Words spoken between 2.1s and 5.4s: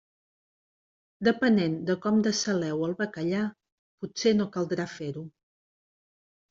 dessaleu el bacallà, potser no caldrà fer-ho.